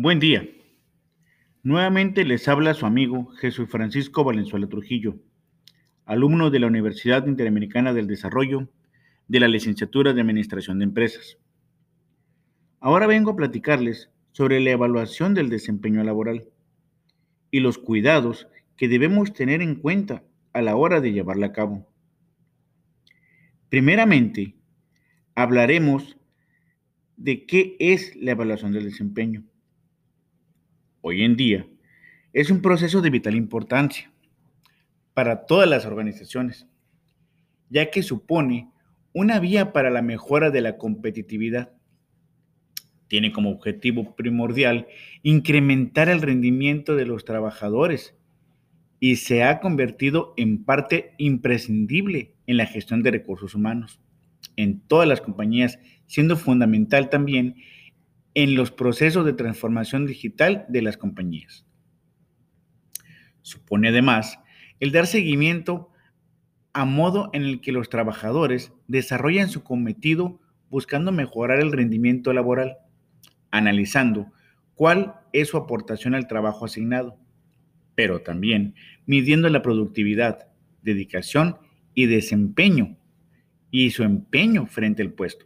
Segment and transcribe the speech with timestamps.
[0.00, 0.48] Buen día.
[1.64, 5.16] Nuevamente les habla su amigo Jesús Francisco Valenzuela Trujillo,
[6.04, 8.68] alumno de la Universidad Interamericana del Desarrollo
[9.26, 11.38] de la licenciatura de Administración de Empresas.
[12.78, 16.46] Ahora vengo a platicarles sobre la evaluación del desempeño laboral
[17.50, 20.22] y los cuidados que debemos tener en cuenta
[20.52, 21.90] a la hora de llevarla a cabo.
[23.68, 24.54] Primeramente,
[25.34, 26.16] hablaremos
[27.16, 29.42] de qué es la evaluación del desempeño
[31.00, 31.66] hoy en día
[32.32, 34.12] es un proceso de vital importancia
[35.14, 36.66] para todas las organizaciones,
[37.70, 38.70] ya que supone
[39.12, 41.72] una vía para la mejora de la competitividad.
[43.08, 44.86] Tiene como objetivo primordial
[45.22, 48.14] incrementar el rendimiento de los trabajadores
[49.00, 54.00] y se ha convertido en parte imprescindible en la gestión de recursos humanos
[54.58, 57.56] en todas las compañías, siendo fundamental también
[58.38, 61.66] en los procesos de transformación digital de las compañías.
[63.42, 64.38] Supone además
[64.78, 65.90] el dar seguimiento
[66.72, 72.76] a modo en el que los trabajadores desarrollan su cometido buscando mejorar el rendimiento laboral,
[73.50, 74.30] analizando
[74.76, 77.18] cuál es su aportación al trabajo asignado,
[77.96, 80.46] pero también midiendo la productividad,
[80.82, 81.56] dedicación
[81.92, 82.98] y desempeño
[83.72, 85.44] y su empeño frente al puesto.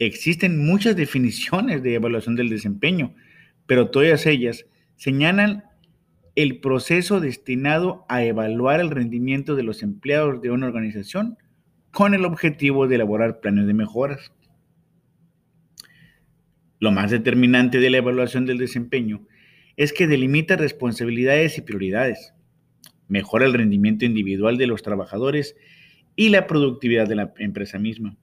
[0.00, 3.14] Existen muchas definiciones de evaluación del desempeño,
[3.66, 4.64] pero todas ellas
[4.96, 5.64] señalan
[6.36, 11.36] el proceso destinado a evaluar el rendimiento de los empleados de una organización
[11.90, 14.32] con el objetivo de elaborar planes de mejoras.
[16.78, 19.26] Lo más determinante de la evaluación del desempeño
[19.76, 22.32] es que delimita responsabilidades y prioridades,
[23.06, 25.56] mejora el rendimiento individual de los trabajadores
[26.16, 28.16] y la productividad de la empresa misma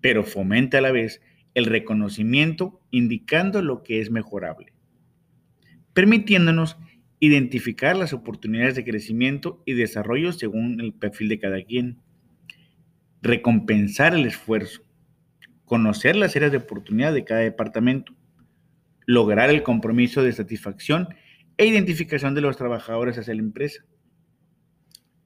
[0.00, 1.20] pero fomenta a la vez
[1.54, 4.72] el reconocimiento indicando lo que es mejorable,
[5.92, 6.78] permitiéndonos
[7.18, 11.98] identificar las oportunidades de crecimiento y desarrollo según el perfil de cada quien,
[13.20, 14.82] recompensar el esfuerzo,
[15.64, 18.14] conocer las áreas de oportunidad de cada departamento,
[19.06, 21.08] lograr el compromiso de satisfacción
[21.58, 23.84] e identificación de los trabajadores hacia la empresa,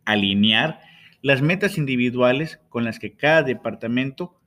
[0.05, 0.81] alinear
[1.23, 4.41] las metas individuales con las que cada departamento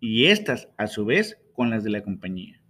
[0.00, 2.60] y estas a su vez con las de la compañía.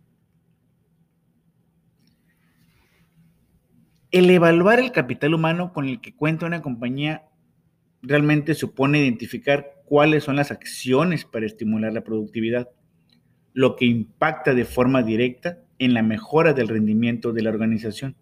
[4.11, 7.27] El evaluar el capital humano con el que cuenta una compañía
[8.03, 12.69] realmente supone identificar cuáles son las acciones para estimular la productividad,
[13.53, 18.17] lo que impacta de forma directa en la mejora del rendimiento de la organización.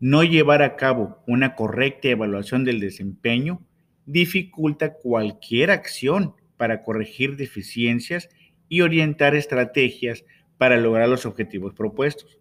[0.00, 3.62] No llevar a cabo una correcta evaluación del desempeño
[4.04, 8.28] dificulta cualquier acción para corregir deficiencias
[8.68, 10.24] y orientar estrategias
[10.58, 12.38] para lograr los objetivos propuestos.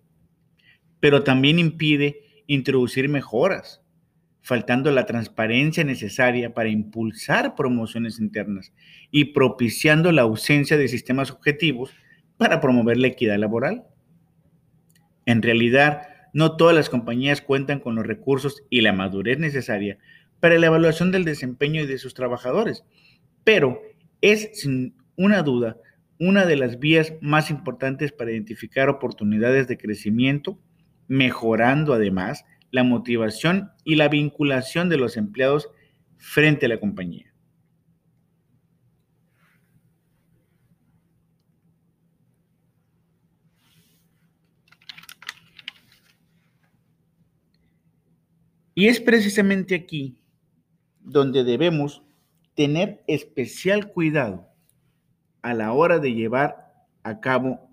[1.00, 3.82] Pero también impide introducir mejoras,
[4.44, 8.72] faltando la transparencia necesaria para impulsar promociones internas
[9.10, 11.90] y propiciando la ausencia de sistemas objetivos
[12.38, 13.86] para promover la equidad laboral.
[15.26, 19.98] En realidad, no todas las compañías cuentan con los recursos y la madurez necesaria
[20.40, 22.84] para la evaluación del desempeño de sus trabajadores,
[23.44, 23.82] pero
[24.22, 25.78] es, sin una duda,
[26.20, 30.60] una de las vías más importantes para identificar oportunidades de crecimiento,
[31.08, 35.70] mejorando además la motivación y la vinculación de los empleados
[36.18, 37.32] frente a la compañía.
[48.74, 50.18] Y es precisamente aquí
[51.02, 52.04] donde debemos
[52.56, 54.48] tener especial cuidado
[55.42, 56.74] a la hora de llevar
[57.04, 57.70] a cabo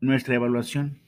[0.00, 1.00] nuestra evaluación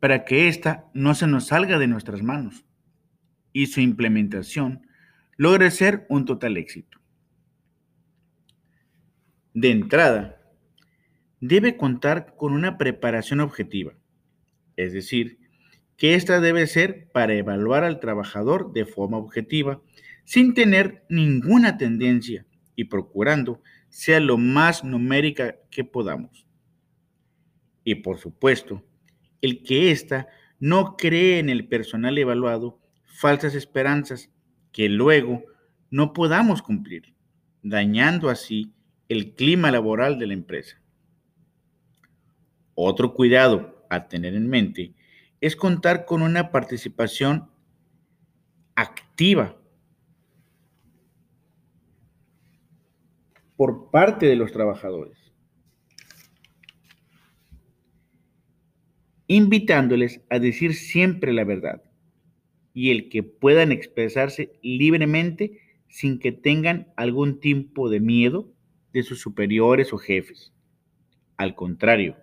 [0.00, 2.64] para que ésta no se nos salga de nuestras manos
[3.52, 4.86] y su implementación
[5.36, 7.00] logre ser un total éxito.
[9.54, 10.40] De entrada,
[11.40, 13.94] debe contar con una preparación objetiva,
[14.76, 15.38] es decir,
[15.96, 19.80] que ésta debe ser para evaluar al trabajador de forma objetiva,
[20.24, 26.46] sin tener ninguna tendencia y procurando sea lo más numérica que podamos.
[27.84, 28.84] Y por supuesto,
[29.40, 30.28] el que ésta
[30.58, 34.30] no cree en el personal evaluado falsas esperanzas
[34.72, 35.44] que luego
[35.90, 37.14] no podamos cumplir,
[37.62, 38.72] dañando así
[39.08, 40.80] el clima laboral de la empresa.
[42.74, 44.94] Otro cuidado a tener en mente
[45.40, 47.50] es contar con una participación
[48.74, 49.56] activa
[53.56, 55.16] por parte de los trabajadores,
[59.26, 61.82] invitándoles a decir siempre la verdad
[62.74, 68.52] y el que puedan expresarse libremente sin que tengan algún tipo de miedo
[68.92, 70.52] de sus superiores o jefes.
[71.38, 72.16] Al contrario,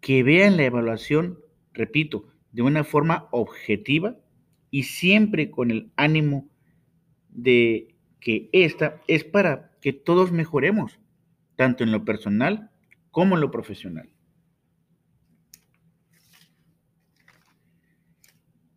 [0.00, 1.40] que vean la evaluación,
[1.74, 4.16] repito, de una forma objetiva
[4.70, 6.48] y siempre con el ánimo
[7.28, 10.98] de que esta es para que todos mejoremos,
[11.56, 12.70] tanto en lo personal
[13.10, 14.08] como en lo profesional.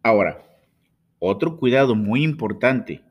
[0.03, 0.44] Ahora,
[1.19, 3.03] otro cuidado muy importante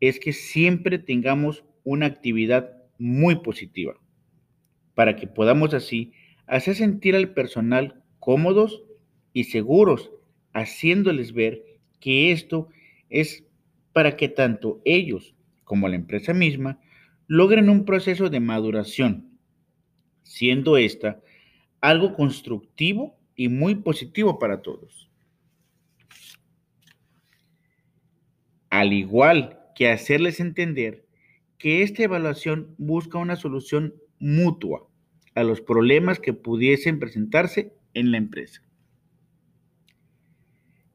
[0.00, 3.94] es que siempre tengamos una actividad muy positiva
[4.94, 6.12] para que podamos así
[6.46, 8.85] hacer sentir al personal cómodos
[9.36, 10.10] y seguros,
[10.54, 11.62] haciéndoles ver
[12.00, 12.70] que esto
[13.10, 13.44] es
[13.92, 15.34] para que tanto ellos
[15.64, 16.80] como la empresa misma
[17.26, 19.38] logren un proceso de maduración,
[20.22, 21.20] siendo esta
[21.82, 25.10] algo constructivo y muy positivo para todos.
[28.70, 31.04] Al igual que hacerles entender
[31.58, 34.88] que esta evaluación busca una solución mutua
[35.34, 38.65] a los problemas que pudiesen presentarse en la empresa.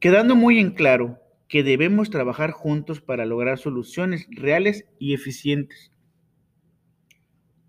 [0.01, 5.92] Quedando muy en claro que debemos trabajar juntos para lograr soluciones reales y eficientes.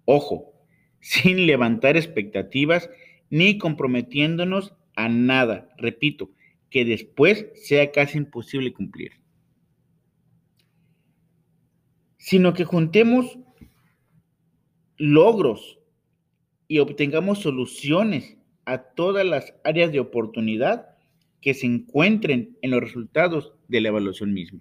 [0.06, 0.55] Ojo,
[0.99, 2.88] sin levantar expectativas
[3.29, 6.31] ni comprometiéndonos a nada, repito,
[6.70, 9.12] que después sea casi imposible cumplir.
[12.17, 13.38] Sino que juntemos
[14.96, 15.81] logros
[16.67, 20.92] y obtengamos soluciones a todas las áreas de oportunidad
[21.43, 24.61] que se encuentren en los resultados de la evaluación misma.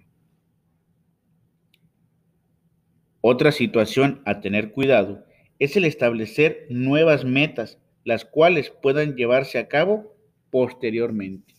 [3.22, 5.24] Otra situación a tener cuidado
[5.60, 10.16] es el establecer nuevas metas, las cuales puedan llevarse a cabo
[10.50, 11.54] posteriormente.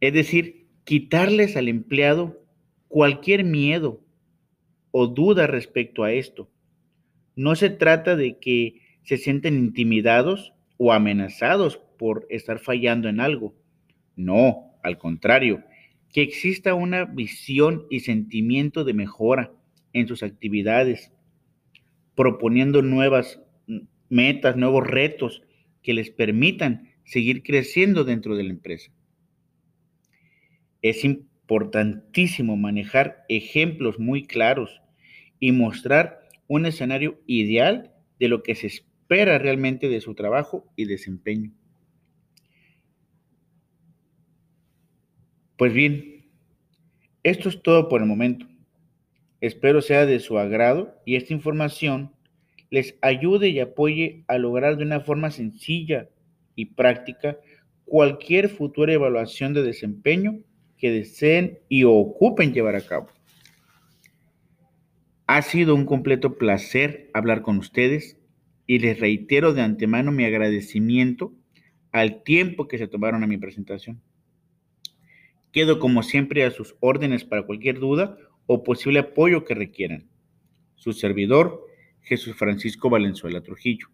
[0.00, 2.40] Es decir, quitarles al empleado
[2.86, 4.00] cualquier miedo
[4.92, 6.48] o duda respecto a esto.
[7.34, 13.54] No se trata de que se sienten intimidados o amenazados por estar fallando en algo.
[14.16, 15.62] No, al contrario,
[16.12, 19.52] que exista una visión y sentimiento de mejora
[19.92, 21.12] en sus actividades,
[22.14, 23.40] proponiendo nuevas
[24.08, 25.42] metas, nuevos retos
[25.82, 28.92] que les permitan seguir creciendo dentro de la empresa.
[30.82, 34.80] Es importantísimo manejar ejemplos muy claros
[35.38, 40.86] y mostrar un escenario ideal de lo que se espera realmente de su trabajo y
[40.86, 41.52] desempeño.
[45.56, 46.26] Pues bien,
[47.22, 48.46] esto es todo por el momento.
[49.40, 52.12] Espero sea de su agrado y esta información
[52.68, 56.10] les ayude y apoye a lograr de una forma sencilla
[56.56, 57.38] y práctica
[57.86, 60.40] cualquier futura evaluación de desempeño
[60.76, 63.08] que deseen y ocupen llevar a cabo.
[65.26, 68.18] Ha sido un completo placer hablar con ustedes
[68.66, 71.32] y les reitero de antemano mi agradecimiento
[71.92, 74.02] al tiempo que se tomaron a mi presentación.
[75.56, 80.06] Quedo como siempre a sus órdenes para cualquier duda o posible apoyo que requieran.
[80.74, 81.64] Su servidor,
[82.02, 83.86] Jesús Francisco Valenzuela Trujillo,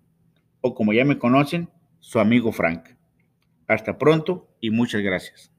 [0.60, 2.88] o como ya me conocen, su amigo Frank.
[3.68, 5.52] Hasta pronto y muchas gracias.